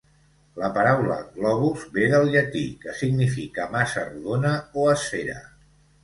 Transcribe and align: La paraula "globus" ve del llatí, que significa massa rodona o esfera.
La 0.59 0.67
paraula 0.75 1.17
"globus" 1.33 1.83
ve 1.97 2.07
del 2.13 2.31
llatí, 2.35 2.63
que 2.85 2.95
significa 3.01 3.67
massa 3.75 4.05
rodona 4.07 4.55
o 4.83 4.87
esfera. 4.95 5.37